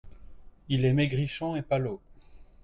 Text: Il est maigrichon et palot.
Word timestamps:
Il 0.67 0.85
est 0.85 0.93
maigrichon 0.93 1.55
et 1.55 1.61
palot. 1.61 2.01